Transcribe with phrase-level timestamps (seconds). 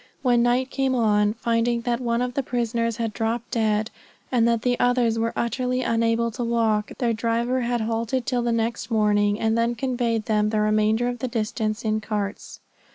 [0.23, 3.91] When night came on, finding that one of the prisoners had dropped dead,
[4.31, 8.51] and that the others were utterly unable to walk, their driver had halted till the
[8.51, 12.61] next morning, and then conveyed them the remainder of the distance in carts.